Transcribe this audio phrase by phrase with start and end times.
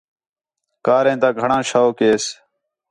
[0.85, 2.23] کاریں تا گھݨاں شوق ھیس